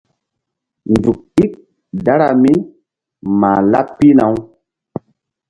Nzuk 0.91 1.19
ík 1.43 1.51
dara 2.05 2.27
mí 2.41 2.53
mah 3.39 3.59
laɓ 3.71 3.87
pihna-u. 3.97 4.35